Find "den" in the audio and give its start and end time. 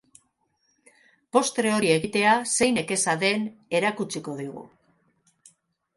3.27-3.47